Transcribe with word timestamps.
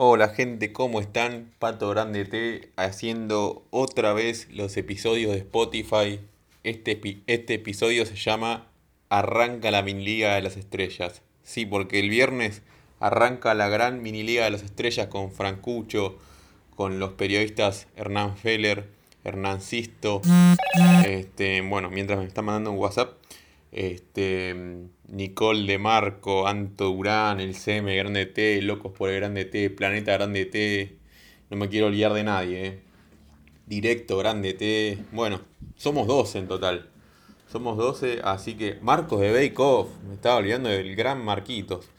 Hola 0.00 0.28
gente, 0.28 0.72
¿cómo 0.72 1.00
están? 1.00 1.50
Pato 1.58 1.90
Grande 1.90 2.24
T 2.24 2.70
haciendo 2.76 3.66
otra 3.70 4.12
vez 4.12 4.46
los 4.48 4.76
episodios 4.76 5.32
de 5.32 5.38
Spotify. 5.38 6.20
Este, 6.62 7.00
este 7.26 7.54
episodio 7.54 8.06
se 8.06 8.14
llama 8.14 8.68
Arranca 9.08 9.72
la 9.72 9.82
mini 9.82 10.04
liga 10.04 10.36
de 10.36 10.42
las 10.42 10.56
estrellas. 10.56 11.22
Sí, 11.42 11.66
porque 11.66 11.98
el 11.98 12.10
viernes 12.10 12.62
arranca 13.00 13.54
la 13.54 13.68
gran 13.68 14.00
mini 14.00 14.22
liga 14.22 14.44
de 14.44 14.52
las 14.52 14.62
estrellas 14.62 15.08
con 15.08 15.32
Francucho, 15.32 16.16
con 16.76 17.00
los 17.00 17.14
periodistas 17.14 17.88
Hernán 17.96 18.36
Feller, 18.36 18.88
Hernán 19.24 19.60
Sisto. 19.60 20.22
Este, 21.06 21.60
bueno, 21.62 21.90
mientras 21.90 22.20
me 22.20 22.26
están 22.26 22.44
mandando 22.44 22.70
un 22.70 22.78
WhatsApp 22.78 23.14
este, 23.72 24.88
Nicole 25.08 25.66
de 25.66 25.78
Marco, 25.78 26.46
Anto 26.46 26.86
Durán, 26.86 27.40
el 27.40 27.54
CM 27.54 27.96
Grande 27.96 28.26
T, 28.26 28.62
Locos 28.62 28.92
por 28.92 29.10
el 29.10 29.16
Grande 29.16 29.44
T, 29.44 29.70
Planeta 29.70 30.12
Grande 30.12 30.46
T, 30.46 30.98
no 31.50 31.56
me 31.56 31.68
quiero 31.68 31.86
olvidar 31.86 32.12
de 32.12 32.24
nadie, 32.24 32.66
eh. 32.66 32.80
Directo 33.66 34.16
Grande 34.16 34.54
T, 34.54 34.98
bueno, 35.12 35.40
somos 35.76 36.06
12 36.06 36.38
en 36.38 36.48
total, 36.48 36.88
somos 37.50 37.76
12, 37.76 38.20
así 38.24 38.54
que 38.54 38.78
Marcos 38.80 39.20
de 39.20 39.32
Bake 39.32 39.58
Off, 39.58 39.88
me 40.06 40.14
estaba 40.14 40.36
olvidando 40.36 40.70
del 40.70 40.96
gran 40.96 41.22
Marquitos, 41.22 41.90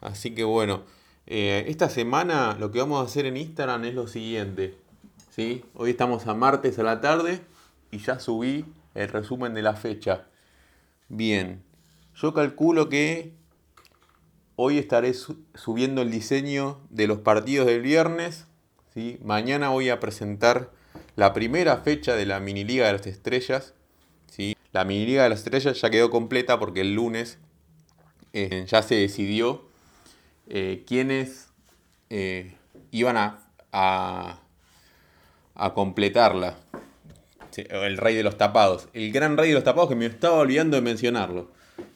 así 0.00 0.34
que 0.34 0.44
bueno, 0.44 0.84
eh, 1.26 1.64
esta 1.68 1.90
semana 1.90 2.56
lo 2.58 2.70
que 2.70 2.78
vamos 2.78 3.02
a 3.02 3.04
hacer 3.04 3.26
en 3.26 3.36
Instagram 3.36 3.84
es 3.84 3.94
lo 3.94 4.06
siguiente, 4.06 4.76
¿sí? 5.30 5.64
Hoy 5.74 5.90
estamos 5.90 6.26
a 6.26 6.34
martes 6.34 6.78
a 6.78 6.84
la 6.84 7.00
tarde 7.00 7.40
y 7.90 7.98
ya 7.98 8.18
subí 8.20 8.64
el 8.94 9.08
resumen 9.08 9.54
de 9.54 9.62
la 9.62 9.74
fecha. 9.74 10.26
Bien, 11.10 11.62
yo 12.14 12.34
calculo 12.34 12.90
que 12.90 13.32
hoy 14.56 14.76
estaré 14.76 15.14
subiendo 15.14 16.02
el 16.02 16.10
diseño 16.10 16.82
de 16.90 17.06
los 17.06 17.20
partidos 17.20 17.66
del 17.66 17.80
viernes. 17.80 18.46
¿sí? 18.92 19.18
Mañana 19.24 19.70
voy 19.70 19.88
a 19.88 20.00
presentar 20.00 20.70
la 21.16 21.32
primera 21.32 21.78
fecha 21.78 22.14
de 22.14 22.26
la 22.26 22.40
mini 22.40 22.62
liga 22.62 22.88
de 22.88 22.92
las 22.92 23.06
estrellas. 23.06 23.72
¿sí? 24.30 24.54
La 24.72 24.84
mini 24.84 25.06
liga 25.06 25.22
de 25.22 25.30
las 25.30 25.38
estrellas 25.38 25.80
ya 25.80 25.88
quedó 25.88 26.10
completa 26.10 26.58
porque 26.58 26.82
el 26.82 26.94
lunes 26.94 27.38
eh, 28.34 28.66
ya 28.68 28.82
se 28.82 28.96
decidió 28.96 29.64
eh, 30.48 30.84
quiénes 30.86 31.48
eh, 32.10 32.54
iban 32.90 33.16
a, 33.16 33.38
a, 33.72 34.40
a 35.54 35.72
completarla 35.72 36.58
el 37.70 37.96
rey 37.96 38.14
de 38.14 38.22
los 38.22 38.36
tapados. 38.36 38.88
El 38.92 39.12
gran 39.12 39.36
rey 39.36 39.48
de 39.48 39.54
los 39.54 39.64
tapados 39.64 39.88
que 39.88 39.96
me 39.96 40.06
estaba 40.06 40.38
olvidando 40.38 40.76
de 40.76 40.82
mencionarlo. 40.82 41.50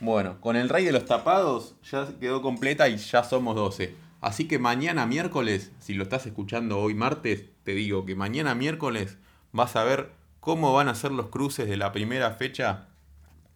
Bueno, 0.00 0.40
con 0.40 0.56
el 0.56 0.68
rey 0.68 0.84
de 0.84 0.92
los 0.92 1.04
tapados 1.04 1.74
ya 1.90 2.06
quedó 2.20 2.42
completa 2.42 2.88
y 2.88 2.96
ya 2.96 3.24
somos 3.24 3.56
12. 3.56 3.94
Así 4.20 4.48
que 4.48 4.58
mañana 4.58 5.06
miércoles, 5.06 5.70
si 5.78 5.94
lo 5.94 6.02
estás 6.02 6.26
escuchando 6.26 6.78
hoy 6.78 6.94
martes, 6.94 7.44
te 7.64 7.72
digo 7.72 8.04
que 8.04 8.16
mañana 8.16 8.54
miércoles 8.54 9.16
vas 9.52 9.76
a 9.76 9.84
ver 9.84 10.10
cómo 10.40 10.72
van 10.74 10.88
a 10.88 10.94
ser 10.94 11.12
los 11.12 11.28
cruces 11.28 11.68
de 11.68 11.76
la 11.76 11.92
primera 11.92 12.32
fecha 12.32 12.88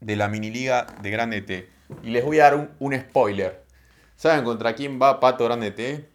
de 0.01 0.17
la 0.17 0.29
mini 0.29 0.51
liga 0.51 0.87
de 1.03 1.11
Grande 1.11 1.43
T. 1.43 1.69
Y 2.03 2.11
les 2.11 2.25
voy 2.25 2.39
a 2.39 2.45
dar 2.45 2.55
un, 2.55 2.71
un 2.79 2.95
spoiler. 2.99 3.65
¿Saben 4.17 4.45
contra 4.45 4.75
quién 4.75 5.01
va 5.01 5.21
Pato 5.21 5.45
Grande 5.45 5.71
T? 5.73 6.09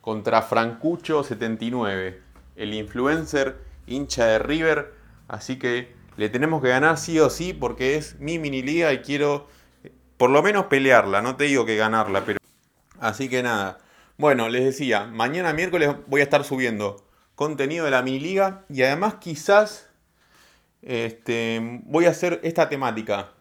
Contra 0.00 0.46
Francucho79, 0.46 2.16
el 2.56 2.74
influencer 2.74 3.56
hincha 3.86 4.26
de 4.26 4.38
River 4.38 4.95
Así 5.28 5.58
que 5.58 5.94
le 6.16 6.28
tenemos 6.28 6.62
que 6.62 6.68
ganar 6.68 6.98
sí 6.98 7.18
o 7.20 7.30
sí 7.30 7.52
porque 7.52 7.96
es 7.96 8.18
mi 8.20 8.38
mini 8.38 8.62
liga 8.62 8.92
y 8.92 8.98
quiero 8.98 9.48
por 10.16 10.30
lo 10.30 10.42
menos 10.42 10.66
pelearla. 10.66 11.22
No 11.22 11.36
te 11.36 11.44
digo 11.44 11.66
que 11.66 11.76
ganarla, 11.76 12.24
pero... 12.24 12.38
Así 12.98 13.28
que 13.28 13.42
nada. 13.42 13.78
Bueno, 14.16 14.48
les 14.48 14.64
decía, 14.64 15.04
mañana 15.04 15.52
miércoles 15.52 15.90
voy 16.06 16.20
a 16.20 16.24
estar 16.24 16.44
subiendo 16.44 17.04
contenido 17.34 17.84
de 17.84 17.90
la 17.90 18.02
mini 18.02 18.20
liga 18.20 18.64
y 18.70 18.82
además 18.82 19.16
quizás 19.20 19.90
este, 20.80 21.80
voy 21.84 22.06
a 22.06 22.10
hacer 22.10 22.40
esta 22.42 22.68
temática. 22.68 23.32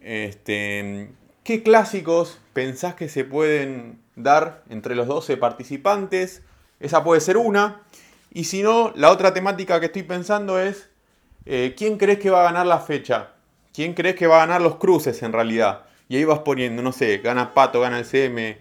Este, 0.00 1.12
¿Qué 1.44 1.62
clásicos 1.62 2.38
pensás 2.52 2.94
que 2.94 3.08
se 3.08 3.24
pueden 3.24 4.00
dar 4.16 4.62
entre 4.70 4.94
los 4.94 5.06
12 5.06 5.36
participantes? 5.36 6.42
Esa 6.80 7.04
puede 7.04 7.20
ser 7.20 7.36
una. 7.36 7.82
Y 8.30 8.44
si 8.44 8.62
no, 8.62 8.92
la 8.94 9.10
otra 9.10 9.34
temática 9.34 9.80
que 9.80 9.86
estoy 9.86 10.04
pensando 10.04 10.58
es 10.58 10.88
eh, 11.50 11.74
¿quién 11.74 11.96
crees 11.96 12.18
que 12.18 12.28
va 12.28 12.40
a 12.40 12.44
ganar 12.44 12.66
la 12.66 12.78
fecha? 12.78 13.30
¿Quién 13.72 13.94
crees 13.94 14.16
que 14.16 14.26
va 14.26 14.36
a 14.36 14.46
ganar 14.46 14.60
los 14.60 14.76
cruces 14.76 15.22
en 15.22 15.32
realidad? 15.32 15.86
Y 16.06 16.16
ahí 16.16 16.24
vas 16.24 16.40
poniendo, 16.40 16.82
no 16.82 16.92
sé, 16.92 17.18
gana 17.18 17.54
Pato, 17.54 17.80
gana 17.80 17.98
el 17.98 18.04
CM, 18.04 18.58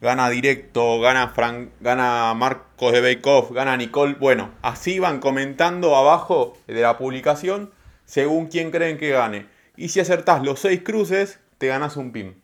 gana 0.00 0.30
Directo, 0.30 1.00
gana 1.00 1.28
Frank, 1.28 1.68
gana 1.80 2.32
Marcos 2.32 2.92
de 2.92 3.02
Bake 3.02 3.52
gana 3.52 3.76
Nicole. 3.76 4.14
Bueno, 4.14 4.52
así 4.62 4.98
van 4.98 5.20
comentando 5.20 5.96
abajo 5.96 6.56
de 6.66 6.80
la 6.80 6.96
publicación 6.96 7.72
según 8.06 8.46
quién 8.46 8.70
creen 8.70 8.96
que 8.96 9.10
gane. 9.10 9.46
Y 9.76 9.90
si 9.90 10.00
acertás 10.00 10.42
los 10.42 10.60
seis 10.60 10.82
cruces, 10.82 11.40
te 11.58 11.66
ganas 11.66 11.98
un 11.98 12.10
pin. 12.10 12.40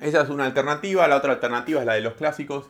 Esa 0.00 0.20
es 0.20 0.28
una 0.28 0.44
alternativa. 0.44 1.08
La 1.08 1.16
otra 1.16 1.32
alternativa 1.32 1.80
es 1.80 1.86
la 1.86 1.94
de 1.94 2.02
los 2.02 2.12
clásicos. 2.12 2.66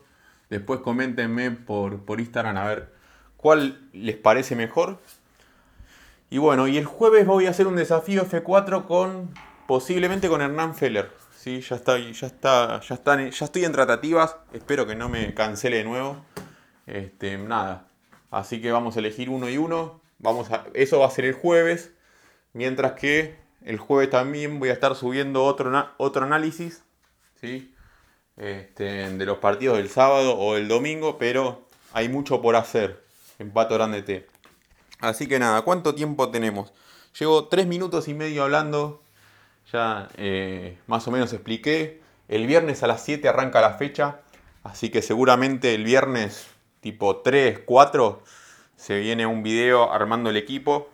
Después 0.50 0.80
coméntenme 0.80 1.50
por, 1.50 2.04
por 2.04 2.20
Instagram 2.20 2.56
a 2.58 2.64
ver 2.64 2.92
cuál 3.36 3.88
les 3.92 4.16
parece 4.16 4.56
mejor. 4.56 5.00
Y 6.30 6.38
bueno, 6.38 6.68
y 6.68 6.76
el 6.76 6.84
jueves 6.84 7.26
voy 7.26 7.46
a 7.46 7.50
hacer 7.50 7.66
un 7.66 7.76
desafío 7.76 8.26
F4 8.26 8.84
con 8.84 9.32
posiblemente 9.66 10.28
con 10.28 10.42
Hernán 10.42 10.74
Feller. 10.74 11.10
Sí, 11.34 11.62
ya 11.62 11.76
está, 11.76 11.98
ya 11.98 12.26
está, 12.26 12.80
ya 12.80 13.30
ya 13.30 13.44
estoy 13.44 13.64
en 13.64 13.72
tratativas. 13.72 14.36
Espero 14.52 14.86
que 14.86 14.94
no 14.94 15.08
me 15.08 15.32
cancele 15.32 15.78
de 15.78 15.84
nuevo. 15.84 16.22
Este, 16.86 17.38
nada. 17.38 17.88
Así 18.30 18.60
que 18.60 18.70
vamos 18.72 18.96
a 18.96 18.98
elegir 18.98 19.30
uno 19.30 19.48
y 19.48 19.56
uno. 19.56 20.02
Vamos 20.18 20.48
eso 20.74 21.00
va 21.00 21.06
a 21.06 21.10
ser 21.10 21.24
el 21.24 21.32
jueves. 21.32 21.92
Mientras 22.52 22.92
que 22.92 23.36
el 23.64 23.78
jueves 23.78 24.10
también 24.10 24.58
voy 24.58 24.68
a 24.68 24.74
estar 24.74 24.94
subiendo 24.96 25.44
otro, 25.44 25.72
otro 25.96 26.24
análisis. 26.24 26.82
¿sí? 27.40 27.74
Este, 28.36 29.10
de 29.10 29.26
los 29.26 29.38
partidos 29.38 29.78
del 29.78 29.88
sábado 29.88 30.38
o 30.38 30.56
del 30.56 30.68
domingo. 30.68 31.16
Pero 31.16 31.66
hay 31.94 32.10
mucho 32.10 32.42
por 32.42 32.54
hacer 32.54 33.02
en 33.38 33.50
Pato 33.50 33.76
Grande 33.76 34.02
T. 34.02 34.26
Así 35.00 35.28
que 35.28 35.38
nada, 35.38 35.62
¿cuánto 35.62 35.94
tiempo 35.94 36.30
tenemos? 36.30 36.72
Llevo 37.18 37.46
tres 37.46 37.66
minutos 37.66 38.08
y 38.08 38.14
medio 38.14 38.42
hablando, 38.42 39.02
ya 39.72 40.08
eh, 40.16 40.78
más 40.86 41.06
o 41.06 41.10
menos 41.10 41.32
expliqué. 41.32 42.00
El 42.28 42.46
viernes 42.46 42.82
a 42.82 42.86
las 42.86 43.04
7 43.04 43.28
arranca 43.28 43.60
la 43.60 43.74
fecha, 43.74 44.20
así 44.64 44.90
que 44.90 45.00
seguramente 45.00 45.74
el 45.74 45.84
viernes 45.84 46.48
tipo 46.80 47.18
3, 47.18 47.60
4 47.64 48.22
se 48.76 48.98
viene 48.98 49.26
un 49.26 49.42
video 49.42 49.92
armando 49.92 50.30
el 50.30 50.36
equipo. 50.36 50.90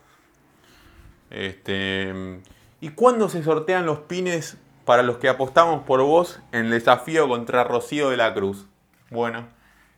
Este, 1.31 2.41
¿Y 2.81 2.91
cuándo 2.91 3.29
se 3.29 3.43
sortean 3.43 3.87
los 3.87 4.01
pines 4.01 4.59
para 4.85 5.03
los 5.03 5.17
que 5.17 5.29
apostamos 5.29 5.85
por 5.85 6.03
vos 6.03 6.41
en 6.53 6.67
el 6.67 6.71
desafío 6.71 7.27
contra 7.27 7.65
Rocío 7.65 8.11
de 8.11 8.19
la 8.19 8.35
Cruz? 8.35 8.67
Bueno, 9.11 9.49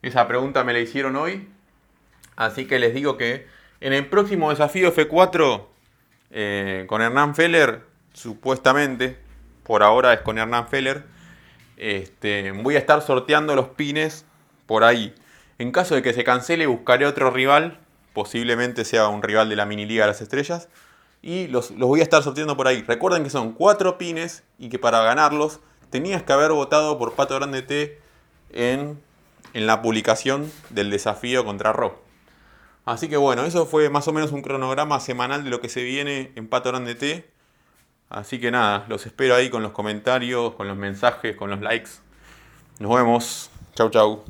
esa 0.02 0.28
pregunta 0.28 0.64
me 0.64 0.72
la 0.72 0.78
hicieron 0.78 1.16
hoy, 1.16 1.48
así 2.36 2.66
que 2.66 2.78
les 2.78 2.94
digo 2.94 3.16
que 3.16 3.46
en 3.86 3.92
el 3.92 4.08
próximo 4.08 4.50
desafío 4.50 4.92
F4 4.92 5.62
eh, 6.32 6.86
con 6.88 7.02
Hernán 7.02 7.36
Feller, 7.36 7.84
supuestamente, 8.14 9.16
por 9.62 9.84
ahora 9.84 10.12
es 10.12 10.22
con 10.22 10.38
Hernán 10.38 10.66
Feller, 10.66 11.04
este, 11.76 12.50
voy 12.50 12.74
a 12.74 12.80
estar 12.80 13.00
sorteando 13.00 13.54
los 13.54 13.68
pines 13.68 14.24
por 14.66 14.82
ahí. 14.82 15.14
En 15.60 15.70
caso 15.70 15.94
de 15.94 16.02
que 16.02 16.14
se 16.14 16.24
cancele, 16.24 16.66
buscaré 16.66 17.06
otro 17.06 17.30
rival, 17.30 17.78
posiblemente 18.12 18.84
sea 18.84 19.06
un 19.06 19.22
rival 19.22 19.48
de 19.48 19.54
la 19.54 19.66
mini 19.66 19.86
liga 19.86 20.02
de 20.02 20.10
las 20.10 20.20
estrellas, 20.20 20.68
y 21.22 21.46
los, 21.46 21.70
voy 21.78 22.00
a 22.00 22.02
estar 22.02 22.24
sorteando 22.24 22.56
por 22.56 22.66
ahí. 22.66 22.82
Recuerden 22.82 23.22
que 23.22 23.30
son 23.30 23.52
cuatro 23.52 23.98
pines 23.98 24.42
y 24.58 24.68
que 24.68 24.80
para 24.80 25.00
ganarlos 25.04 25.60
tenías 25.90 26.24
que 26.24 26.32
haber 26.32 26.50
votado 26.50 26.98
por 26.98 27.14
Pato 27.14 27.36
Grande 27.36 27.62
T 27.62 28.00
en, 28.52 29.00
en 29.54 29.66
la 29.68 29.80
publicación 29.80 30.50
del 30.70 30.90
desafío 30.90 31.44
contra 31.44 31.72
Ro. 31.72 32.04
Así 32.86 33.08
que 33.08 33.16
bueno, 33.16 33.44
eso 33.44 33.66
fue 33.66 33.90
más 33.90 34.06
o 34.06 34.12
menos 34.12 34.30
un 34.30 34.42
cronograma 34.42 35.00
semanal 35.00 35.42
de 35.42 35.50
lo 35.50 35.60
que 35.60 35.68
se 35.68 35.82
viene 35.82 36.32
en 36.36 36.48
Pato 36.48 36.70
Grande 36.70 36.94
T. 36.94 37.28
Así 38.08 38.38
que 38.38 38.52
nada, 38.52 38.86
los 38.88 39.04
espero 39.06 39.34
ahí 39.34 39.50
con 39.50 39.64
los 39.64 39.72
comentarios, 39.72 40.54
con 40.54 40.68
los 40.68 40.76
mensajes, 40.76 41.34
con 41.36 41.50
los 41.50 41.60
likes. 41.60 41.90
Nos 42.78 42.94
vemos. 42.94 43.50
Chau, 43.74 43.90
chau. 43.90 44.22